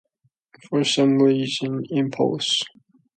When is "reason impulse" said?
1.21-2.63